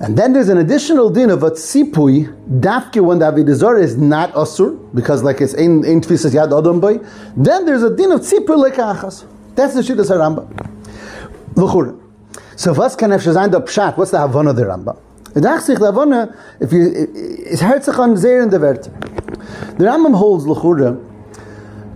And 0.00 0.16
then 0.16 0.32
there's 0.32 0.48
an 0.48 0.58
additional 0.58 1.10
din 1.10 1.28
of 1.28 1.42
a 1.42 1.50
tzipui, 1.50 2.60
dafke 2.60 3.04
when 3.04 3.18
the 3.18 3.30
avidazor 3.30 3.78
is 3.78 3.98
not 3.98 4.32
asur, 4.32 4.78
because 4.94 5.22
like 5.22 5.42
it's 5.42 5.52
in 5.52 5.84
in 5.84 6.00
tfisas 6.00 6.32
yad 6.32 6.58
adam 6.58 6.80
boy. 6.80 7.00
Then 7.36 7.66
there's 7.66 7.82
a 7.82 7.94
din 7.94 8.10
of 8.12 8.20
tzipui 8.20 8.56
like 8.56 8.74
achas. 8.74 9.26
That's 9.54 9.74
the 9.74 9.80
shittas 9.80 10.10
Rambam. 10.10 10.48
L'chur. 11.56 11.98
So 12.56 12.72
was 12.72 12.96
can 12.96 13.10
have 13.10 13.22
sein 13.22 13.50
der 13.50 13.60
pshat? 13.60 13.96
What's 13.96 14.10
the 14.10 14.18
havana 14.18 14.50
of 14.50 14.56
the 14.56 14.62
Rambam? 14.64 14.98
It 15.34 15.62
sich 15.62 15.78
the 15.78 15.86
havana 15.86 16.36
if 16.60 16.72
you 16.72 17.08
it's 17.16 17.60
hurts 17.60 17.86
sich 17.86 17.98
an 17.98 18.16
sehr 18.16 18.42
in 18.42 18.50
the 18.50 18.58
wert. 18.58 18.84
The 18.84 19.84
Rambam 19.84 20.14
holds 20.14 20.46
l'chura 20.46 21.06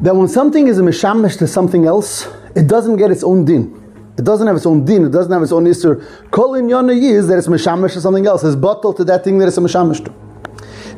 that 0.02 0.14
when 0.14 0.28
something 0.28 0.68
is 0.68 0.78
a 0.78 0.82
mishamish 0.82 1.38
to 1.38 1.46
something 1.46 1.87
else, 1.87 2.26
it 2.54 2.66
doesn't 2.66 2.96
get 2.96 3.11
its 3.11 3.25
own 3.25 3.44
din. 3.44 3.80
It 4.16 4.25
doesn't 4.25 4.46
have 4.46 4.56
its 4.56 4.66
own 4.66 4.84
din. 4.84 5.06
It 5.06 5.11
doesn't 5.11 5.32
have 5.32 5.42
its 5.42 5.52
own 5.52 5.64
isur. 5.64 6.30
Kol 6.30 6.54
in 6.54 6.66
yana 6.68 6.96
is 6.96 7.28
that 7.28 7.38
it's 7.38 7.49
mishamish 7.49 7.94
to 7.94 8.00
something 8.00 8.26
else. 8.26 8.44
It's 8.44 8.56
bottled 8.56 8.96
to 8.99 9.04
that 9.04 9.25
thing 9.25 9.38
that 9.38 9.49
it's 9.49 9.58
a 9.58 9.61
mishamish 9.61 10.04
to. 10.04 10.11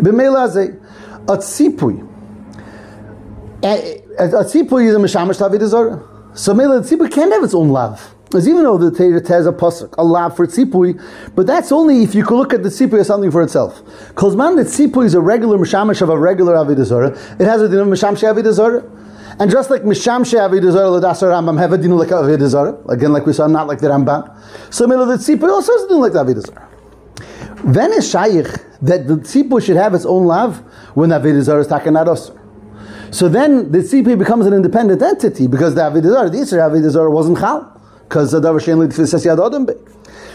B'meila 0.02 0.78
a 1.28 1.36
tzipui 1.36 2.06
a, 3.62 4.02
is 4.18 4.34
a 4.94 4.98
mishamash 4.98 5.40
lavid 5.40 5.66
zara. 5.66 6.15
So 6.36 6.52
the 6.52 6.60
tzipui 6.60 7.10
can't 7.10 7.32
have 7.32 7.42
its 7.42 7.54
own 7.54 7.70
lav. 7.70 8.14
Because 8.26 8.46
even 8.46 8.64
though 8.64 8.76
the 8.76 8.90
Torah 8.90 9.22
tells 9.22 9.46
a 9.46 9.52
pasuk, 9.52 9.94
a 9.96 10.04
lav 10.04 10.36
for 10.36 10.46
tzipui, 10.46 11.02
but 11.34 11.46
that's 11.46 11.72
only 11.72 12.02
if 12.02 12.14
you 12.14 12.26
could 12.26 12.36
look 12.36 12.52
at 12.52 12.62
the 12.62 12.68
tzipui 12.68 13.00
as 13.00 13.06
something 13.06 13.30
for 13.30 13.40
itself. 13.40 13.82
Because 14.08 14.36
man, 14.36 14.56
the 14.56 14.64
tzipui 14.64 15.06
is 15.06 15.14
a 15.14 15.20
regular 15.20 15.56
mishamash 15.56 16.02
of 16.02 16.10
a 16.10 16.18
regular 16.18 16.54
avidazara. 16.54 17.40
It 17.40 17.44
has 17.46 17.62
a 17.62 17.68
din 17.70 17.78
of 17.78 17.86
mishamsh 17.86 18.22
avidazara. 18.22 18.84
And 19.38 19.50
just 19.50 19.70
like 19.70 19.82
mishamsh 19.82 20.34
avidazara 20.34 21.00
l'dasar 21.00 21.30
Rambam 21.30 21.58
have 21.58 21.72
a 21.72 21.78
din 21.78 21.96
like 21.96 22.08
avidazara. 22.08 22.86
Again, 22.90 23.14
like 23.14 23.24
we 23.24 23.32
saw, 23.32 23.46
not 23.46 23.66
like 23.66 23.78
the 23.78 23.86
Rambam. 23.86 24.36
So 24.74 24.86
maybe 24.86 25.06
the 25.06 25.16
tzipui 25.16 25.48
also 25.48 25.72
has 25.72 25.84
a 25.84 25.88
din 25.88 26.00
like 26.00 26.12
the 26.12 26.22
avidazara. 26.22 26.66
Then 27.64 27.92
is 27.94 28.10
shaykh 28.10 28.48
that 28.82 29.06
the 29.06 29.14
tzipui 29.14 29.64
should 29.64 29.76
have 29.76 29.94
its 29.94 30.04
own 30.04 30.26
lav 30.26 30.58
when 30.94 31.08
avidazara 31.10 31.60
is 31.60 31.68
takanat 31.68 32.08
So 33.16 33.30
then 33.30 33.72
the 33.72 33.78
tzipui 33.78 34.18
becomes 34.18 34.44
an 34.44 34.52
independent 34.52 35.00
entity 35.00 35.46
because 35.46 35.74
the 35.74 35.80
avidazara, 35.80 36.30
the 36.30 36.36
Isra 36.36 36.68
avidazara 36.68 37.10
wasn't 37.10 37.38
chal 37.38 37.80
because 38.06 38.32
the 38.32 38.40
shein 38.42 38.76
l'tfisas 38.76 39.24
yad 39.24 39.40
adam 39.42 39.66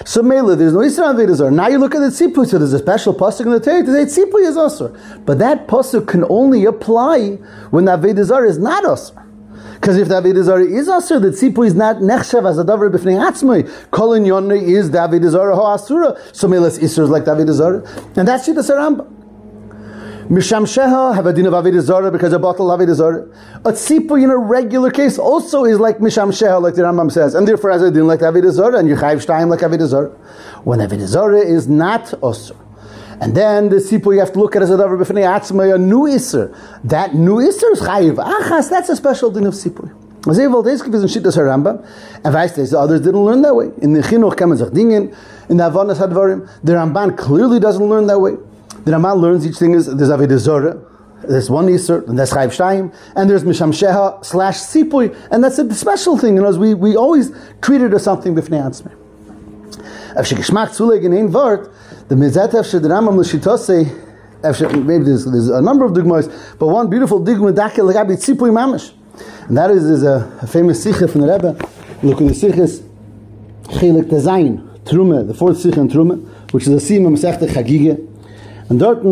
So 0.03 0.23
mele, 0.23 0.55
there's 0.55 0.73
no 0.73 0.79
Isra 0.79 1.13
Avedazar. 1.13 1.53
Now 1.53 1.67
you 1.67 1.77
look 1.77 1.93
at 1.93 1.99
the 1.99 2.07
tzipui, 2.07 2.47
so 2.47 2.57
there's 2.57 2.73
a 2.73 2.79
special 2.79 3.13
pasuk 3.13 3.41
in 3.41 3.51
the 3.51 3.59
Torah 3.59 3.83
to 3.85 4.07
say 4.07 4.23
tzipui 4.23 4.47
is 4.47 4.57
asur. 4.57 4.99
But 5.27 5.37
that 5.37 5.67
pasuk 5.67 6.07
can 6.07 6.25
only 6.27 6.65
apply 6.65 7.35
when 7.69 7.85
the 7.85 7.95
Avedazar 7.95 8.49
is 8.49 8.57
not 8.57 8.83
asur. 8.83 9.27
Because 9.75 9.97
if 9.97 10.07
the 10.07 10.19
Avedazar 10.19 10.67
is 10.67 10.87
asur, 10.87 11.21
the 11.21 11.29
tzipui 11.29 11.67
is 11.67 11.75
not 11.75 11.97
nechshav 11.97 12.49
as 12.49 12.57
a 12.57 12.63
davar 12.63 12.91
b'fnei 12.91 13.21
atzmai. 13.21 13.69
Kolin 13.91 14.25
yonne 14.25 14.53
is 14.53 14.89
the 14.89 14.97
Avedazar 14.97 15.53
ho 15.53 15.71
asura. 15.71 16.19
So 16.33 16.47
mele 16.47 16.65
is 16.65 16.79
Isra 16.79 17.07
like 17.07 17.25
the 17.25 17.35
Avedazar. 17.35 18.17
And 18.17 18.27
that's 18.27 18.47
the 18.47 18.53
Saramba. 18.53 19.20
Misham 20.29 20.63
Sheha 20.63 21.15
have 21.15 21.25
a 21.25 21.33
din 21.33 21.47
of 21.47 21.83
Zarah 21.83 22.11
because 22.11 22.31
a 22.31 22.39
bottle 22.39 22.71
of 22.71 22.79
Avodah 22.79 22.93
Zarah. 22.93 23.23
A 23.65 23.71
tzipur 23.71 24.23
in 24.23 24.29
a 24.29 24.37
regular 24.37 24.91
case 24.91 25.17
also 25.17 25.65
is 25.65 25.79
like 25.79 25.97
Misham 25.97 26.29
Sheha, 26.29 26.61
like 26.61 26.75
the 26.75 26.83
Rambam 26.83 27.11
says, 27.11 27.33
and 27.33 27.47
therefore 27.47 27.71
has 27.71 27.81
a 27.81 27.89
din 27.89 28.05
like 28.05 28.19
Zarah, 28.19 28.77
and 28.77 28.87
you 28.87 28.95
chayv 28.95 29.25
shtayim 29.25 29.49
like 29.49 29.61
Zarah. 29.87 30.09
When 30.63 31.07
Zarah 31.07 31.39
is 31.39 31.67
not 31.67 32.05
osur. 32.21 32.55
And 33.19 33.35
then 33.35 33.69
the 33.69 33.77
tzipur 33.77 34.13
you 34.13 34.19
have 34.19 34.31
to 34.33 34.39
look 34.39 34.55
at 34.55 34.61
as 34.61 34.69
a 34.69 34.77
davar 34.77 35.03
b'fnei 35.03 35.25
atzmai, 35.25 35.73
a 35.73 35.77
new 35.77 36.05
iser. 36.07 36.55
That 36.83 37.15
new 37.15 37.39
iser 37.39 37.71
is 37.71 37.81
chayiv. 37.81 38.15
Achas, 38.17 38.69
that's 38.69 38.89
a 38.89 38.95
special 38.95 39.31
din 39.31 39.47
of 39.47 39.55
tzipur. 39.55 39.91
Was 40.27 40.37
able 40.37 40.63
to 40.63 40.69
give 40.69 40.93
us 40.93 41.15
Shittas 41.15 41.35
Rambam, 41.35 41.83
and 42.23 42.35
weißt 42.35 42.69
the 42.69 42.77
others 42.77 43.01
didn't 43.01 43.25
learn 43.25 43.41
that 43.41 43.55
way. 43.55 43.71
In 43.81 43.93
the 43.93 44.01
Chinuch 44.01 44.37
kann 44.37 44.49
man 44.49 44.57
sich 44.59 44.67
in 45.49 45.57
the 45.57 45.63
Havanas 45.63 45.97
Hadvarim, 45.97 46.47
the 46.63 46.73
Ramban 46.73 47.17
clearly 47.17 47.59
doesn't 47.59 47.83
learn 47.83 48.05
that 48.05 48.19
way. 48.19 48.37
The 48.83 48.91
Ramban 48.91 49.19
learns 49.19 49.45
each 49.45 49.57
thing 49.57 49.73
is 49.73 49.85
there's 49.85 50.09
Avodah 50.09 50.37
Zorah, 50.39 50.81
there's 51.23 51.51
one 51.51 51.67
Isser, 51.67 52.07
and 52.07 52.17
there's 52.17 52.31
Chayv 52.31 52.47
Shtaim, 52.47 52.91
and 53.15 53.29
there's 53.29 53.43
Misham 53.43 53.71
Sheha 53.71 54.25
slash 54.25 54.57
Sipui, 54.57 55.15
and 55.29 55.43
that's 55.43 55.59
a 55.59 55.73
special 55.75 56.17
thing. 56.17 56.35
You 56.35 56.41
know, 56.41 56.51
we, 56.57 56.73
we 56.73 56.95
always 56.95 57.29
it 57.29 57.93
as 57.93 58.03
something 58.03 58.33
b'fnei 58.33 58.63
atzmei. 58.63 58.97
If 60.17 60.25
she 60.25 60.35
geschmack 60.35 60.69
zuleg 60.69 61.03
in 61.05 61.13
ein 61.13 61.31
Wort, 61.31 61.71
the 62.07 62.15
Mizet 62.15 62.51
Efshe 62.53 62.81
the 62.81 62.87
Rambam 62.89 63.17
l'shitose, 63.17 63.85
maybe 64.83 65.03
there's, 65.03 65.25
there's 65.25 65.49
a 65.49 65.61
number 65.61 65.85
of 65.85 65.91
digmos, 65.91 66.57
but 66.57 66.67
one 66.67 66.89
beautiful 66.89 67.21
digma 67.21 67.53
dakel 67.53 67.93
legabi 67.93 68.17
tzipui 68.17 68.51
mamish. 68.51 68.91
And 69.47 69.57
that 69.57 69.69
is, 69.69 69.83
is 69.83 70.03
a, 70.03 70.39
a 70.41 70.47
famous 70.47 70.81
sikha 70.81 71.07
from 71.07 71.21
the 71.21 71.27
Rebbe. 71.31 71.55
Look 72.01 72.19
at 72.19 72.27
the 72.27 72.33
sikhas, 72.33 72.81
Chelik 73.65 74.09
Tezayin, 74.09 74.79
Trume, 74.85 75.27
the 75.27 75.35
fourth 75.35 75.59
sikha 75.59 75.79
in 75.79 75.87
Trume, 75.87 76.27
which 76.51 76.67
is 76.67 76.69
a 76.69 76.93
sima 76.93 77.09
Masechta 77.15 77.47
Chagigah, 77.47 78.07
and 78.71 78.79
dort 78.79 79.03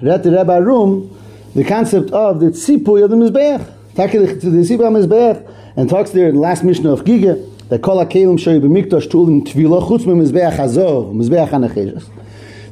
redt 0.00 0.22
der 0.22 0.30
Rebbe 0.30 0.64
Rum 0.64 1.10
the 1.56 1.64
concept 1.64 2.12
of 2.12 2.38
the 2.38 2.46
tzipui 2.46 3.02
of 3.02 3.10
the 3.10 3.16
Mizbeach. 3.16 3.66
Take 3.96 4.12
to 4.12 4.20
the 4.20 4.58
tzipui 4.58 4.86
of 4.86 4.92
the 4.92 5.08
Mizbeach 5.08 5.54
and 5.76 5.90
talks 5.90 6.12
there 6.12 6.28
in 6.28 6.36
the 6.36 6.40
last 6.40 6.62
mission 6.62 6.86
of 6.86 7.02
Giga 7.02 7.36
that 7.68 7.82
kol 7.82 7.98
ha-kelim 7.98 8.38
shoy 8.38 8.60
b'mikdash 8.60 9.08
tulin 9.08 9.44
tvila 9.44 9.82
chutz 9.82 10.06
me 10.06 10.14
Mizbeach 10.14 10.52
Hazov, 10.52 11.12
Mizbeach 11.12 11.48
ha-necheshes. 11.48 12.08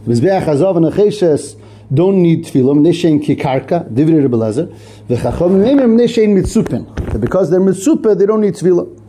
Mizbeach 0.06 0.44
Hazov 0.44 0.76
and 0.76 1.96
don't 1.96 2.22
need 2.22 2.44
tefillah, 2.44 2.78
neshein 2.78 3.20
kikarka, 3.24 3.88
divrei 3.90 4.22
Rebbe 4.22 4.36
Lezer, 4.36 4.68
v'chachom 5.08 5.64
neimim 5.64 5.98
neshein 5.98 6.28
mitzupin. 6.28 7.20
Because 7.20 7.50
they're 7.50 7.60
mitzupah, 7.60 8.16
they 8.16 8.26
don't 8.26 8.40
need 8.40 8.54
tefillah. 8.54 9.05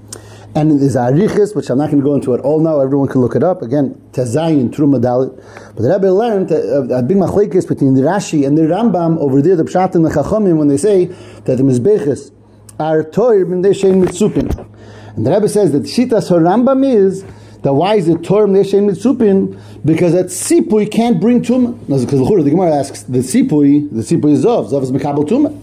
And 0.56 0.82
there's 0.82 0.96
Arichis, 0.96 1.56
which 1.56 1.70
I'm 1.70 1.78
not 1.78 1.92
going 1.92 2.02
to 2.02 2.04
go 2.04 2.16
into 2.16 2.34
at 2.34 2.40
all 2.40 2.60
now. 2.60 2.80
Everyone 2.80 3.08
can 3.08 3.22
look 3.22 3.36
it 3.36 3.44
up. 3.44 3.62
Again, 3.62 4.02
Tezayin, 4.12 4.70
Truma 4.70 5.00
Dalit. 5.00 5.36
But 5.76 5.84
the 5.84 5.90
Rebbe 5.94 6.08
learned 6.08 6.50
a, 6.52 6.98
a 6.98 7.04
big 7.04 7.18
machlekes 7.18 7.68
between 7.68 7.94
the 7.94 8.02
Rashi 8.02 8.48
and 8.48 8.58
the 8.58 8.64
Rambam 8.64 9.20
over 9.20 9.42
there, 9.42 9.56
the 9.56 9.64
Pshat 9.64 9.94
and 9.94 10.04
the 10.04 10.10
Chachomim, 10.10 10.58
when 10.58 10.68
they 10.68 10.78
say 10.78 11.06
that 11.06 11.58
the 11.58 11.64
Mizbeches 11.64 12.32
are 12.80 13.04
toir 13.04 13.46
b'ndeshein 13.46 14.04
mitzupin. 14.04 14.68
And 15.16 15.26
the 15.26 15.32
Rebbe 15.32 15.48
says 15.50 15.72
that 15.74 15.84
Shitas 15.84 16.30
Rambam 16.30 16.86
is 16.86 17.24
that 17.62 17.74
why 17.74 17.96
is 17.96 18.08
it 18.08 18.24
toir 18.24 18.48
b'ndeshein 18.48 18.90
mitzupin? 18.90 19.60
Because 19.86 20.14
that 20.14 20.28
Sipui 20.28 20.92
can't 20.92 21.20
bring 21.20 21.44
Tumah. 21.44 21.80
Because 21.82 22.44
the 22.44 22.50
Gemara 22.50 22.76
asks, 22.76 23.04
the 23.04 23.20
Sipui, 23.20 23.90
the 23.92 24.02
Sipui 24.02 24.32
is 24.32 24.46
Zov. 24.46 24.72
Zov 24.72 24.82
is 24.82 24.92
Mekabel 24.92 25.28
Tumah. 25.28 25.62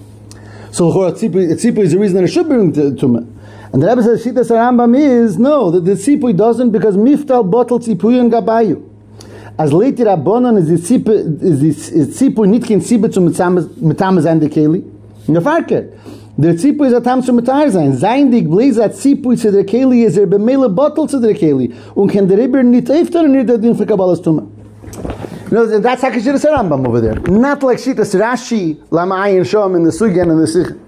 So 0.73 0.91
Tzipui 0.93 1.79
is 1.81 1.93
the 1.93 1.99
reason 1.99 2.17
that 2.17 2.25
it 2.25 2.29
should 2.29 2.49
bring 2.49 2.73
Tumah. 2.73 3.34
And 3.75 3.83
the 3.83 3.89
Rebbe 3.89 4.05
says, 4.05 4.25
Shita 4.25 4.45
Sarambam 4.45 4.97
is, 4.97 5.37
no, 5.37 5.73
the, 5.73 5.81
the 5.81 5.93
tzipui 5.95 6.37
doesn't 6.37 6.71
because 6.71 6.97
miftal 6.97 7.51
bottle 7.51 7.81
tzipui 7.81 8.21
and 8.21 8.33
gabayu. 8.33 8.89
As 9.59 9.73
later 9.73 10.05
Rabbonon 10.05 10.59
is 10.59 10.89
the 10.89 10.97
the 10.99 11.71
tzipui 12.07 12.57
nitkin 12.57 12.79
tzipui 12.79 13.13
zu 13.13 13.21
mitamaz 13.21 14.31
and 14.31 14.41
the 14.41 14.49
keli. 14.49 14.89
In 15.27 15.35
the 15.35 15.41
farker, 15.41 15.91
the 16.39 16.51
tzipui 16.51 16.87
is 16.87 16.93
a 16.93 17.01
tam 17.01 17.21
zu 17.21 17.37
sein. 17.73 17.97
Sein 17.97 18.31
dig 18.31 18.49
blaze 18.49 18.79
at 18.79 18.93
tzipui 18.93 19.37
zu 19.37 19.51
der 19.51 19.65
keli 19.65 20.05
is 20.05 20.17
er 20.19 20.29
bemele 20.29 20.73
bottle 20.73 21.09
zu 21.09 21.21
der 21.21 21.35
keli. 21.35 21.75
Und 21.97 22.13
kann 22.13 22.29
der 22.29 22.39
Rebbe 22.39 22.63
nicht 22.63 22.89
öfter 22.89 23.27
nicht 23.27 23.49
der 23.49 23.59
din 23.59 23.75
für 23.75 23.87
Kabbalas 23.87 24.23
tuma. 24.23 24.47
You 25.51 25.81
that's 25.81 26.03
how 26.03 26.11
Shita 26.11 26.39
Sarambam 26.39 26.87
over 26.87 27.01
there. 27.01 27.19
Not 27.29 27.65
like 27.65 27.79
Shita 27.79 28.05
Rashi, 28.21 28.81
Lama 28.93 29.17
Ayin 29.17 29.41
Shom 29.41 29.75
in 29.75 29.83
the 29.83 29.91
Sugyan 29.91 30.31
and 30.31 30.41
the 30.41 30.47
Sikh. 30.47 30.84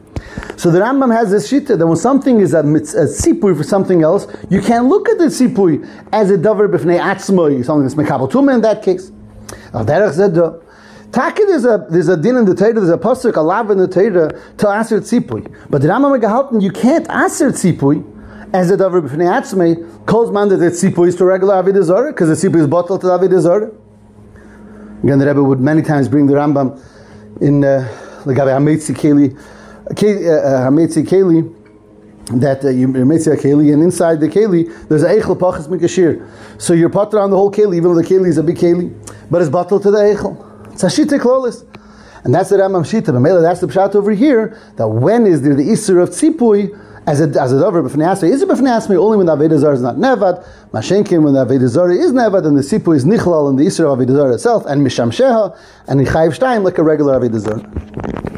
So 0.56 0.70
the 0.70 0.80
Rambam 0.80 1.14
has 1.14 1.30
this 1.30 1.50
shita 1.50 1.78
that 1.78 1.86
when 1.86 1.96
something 1.96 2.40
is 2.40 2.54
a, 2.54 2.60
a 2.60 2.62
sipui 2.62 3.56
for 3.56 3.62
something 3.62 4.02
else, 4.02 4.26
you 4.50 4.60
can't 4.60 4.86
look 4.86 5.08
at 5.08 5.18
the 5.18 5.26
sipui 5.26 5.86
as 6.12 6.30
a 6.30 6.38
davar 6.38 6.68
b'fnei 6.68 7.00
atzmoi, 7.00 7.64
something 7.64 7.82
that's 7.82 7.94
mekabel 7.94 8.30
tuma 8.30 8.54
in 8.54 8.60
that 8.62 8.82
case. 8.82 9.10
Taka 11.12 11.44
there's 11.46 11.64
a 11.64 11.86
there's 11.88 12.08
a 12.08 12.16
din 12.16 12.36
in 12.36 12.44
the 12.44 12.54
Torah, 12.54 12.72
there's 12.72 12.90
a 12.90 12.98
pasuk, 12.98 13.36
a 13.36 13.40
lav 13.40 13.70
in 13.70 13.78
the 13.78 13.88
Torah 13.88 14.32
to 14.58 14.80
aser 14.80 15.00
tzipui. 15.00 15.54
But 15.70 15.82
the 15.82 15.88
Rambam 15.88 16.20
gehalten, 16.20 16.62
you 16.62 16.70
can't 16.70 17.06
aser 17.10 17.50
tzipui 17.50 18.04
as 18.52 18.70
a 18.70 18.76
davar 18.76 19.06
b'fnei 19.06 19.40
atzmei, 19.40 20.06
calls 20.06 20.30
man 20.30 20.48
that 20.48 20.56
the 20.56 20.66
tzipui 20.66 21.08
is 21.08 21.16
to 21.16 21.24
regular 21.24 21.62
avidah 21.62 22.08
because 22.08 22.28
the 22.40 22.48
tzipui 22.48 22.60
is 22.60 22.66
bottled 22.66 23.00
to 23.02 23.06
avidah. 23.08 23.74
Again, 25.02 25.18
the 25.18 25.26
Rebbe 25.26 25.42
would 25.42 25.60
many 25.60 25.82
times 25.82 26.08
bring 26.08 26.26
the 26.26 26.34
Rambam 26.34 26.82
in 27.40 27.62
uh, 27.62 27.86
Lagabe 28.24 28.56
Hametzi 28.56 28.94
Keli, 28.94 29.38
Hametzi 29.94 31.04
Keli, 31.06 31.52
that 32.40 32.64
uh, 32.64 32.68
you 32.68 32.88
Hametzi 32.88 33.36
Keli, 33.36 33.72
and 33.72 33.82
inside 33.82 34.20
the 34.20 34.28
Keli, 34.28 34.88
there's 34.88 35.02
a 35.02 35.08
Eichel 35.08 35.38
Pachas 35.38 35.68
Mikashir. 35.68 36.28
So 36.60 36.72
you're 36.72 36.88
potter 36.88 37.18
on 37.18 37.30
the 37.30 37.36
whole 37.36 37.50
Keli, 37.50 37.76
even 37.76 37.94
though 37.94 38.00
the 38.00 38.06
Keli 38.06 38.28
is 38.28 38.38
a 38.38 38.42
big 38.42 38.56
Keli, 38.56 38.92
but 39.30 39.40
it's 39.40 39.50
bottled 39.50 39.82
to 39.82 39.90
the 39.90 39.98
Eichel. 39.98 40.72
It's 40.72 40.82
a 40.82 40.86
Shita 40.86 41.20
Klolis. 41.20 41.64
And 42.24 42.34
that's 42.34 42.50
the 42.50 42.56
Rambam 42.56 42.82
Shita. 42.82 43.12
But 43.22 43.40
that's 43.40 43.60
the 43.60 43.68
Pshat 43.68 43.94
over 43.94 44.10
here, 44.10 44.60
that 44.76 44.88
when 44.88 45.26
is 45.26 45.42
there 45.42 45.54
the 45.54 45.62
Isser 45.62 46.02
of 46.02 46.10
Tzipui, 46.10 46.76
as 47.06 47.20
a 47.20 47.40
as 47.40 47.52
a 47.52 47.60
dover 47.60 47.82
b'fnei. 47.82 48.30
Is 48.30 48.42
it 48.42 48.48
b'fnei 48.48 48.96
only 48.96 49.16
when 49.16 49.26
the 49.26 49.36
avodah 49.36 49.58
zarah 49.58 49.74
is 49.74 49.82
not 49.82 49.96
nevad? 49.96 50.44
Mashenkin 50.72 51.22
when 51.22 51.34
the 51.34 51.68
zarah 51.68 51.94
is 51.94 52.12
nevad 52.12 52.46
and 52.46 52.56
the 52.58 52.62
sipu 52.62 52.96
is 52.96 53.04
nichlal 53.04 53.48
and 53.48 53.58
the 53.58 53.64
isra 53.64 53.92
of 53.92 53.98
avodah 53.98 54.16
zarah 54.16 54.34
itself 54.34 54.66
and 54.66 54.84
misham 54.84 55.10
sheha 55.10 55.56
and 55.86 56.00
chayiv 56.00 56.36
shtayim 56.36 56.64
like 56.64 56.78
a 56.78 56.82
regular 56.82 57.20
avodah 57.20 57.38
zarah. 57.38 58.35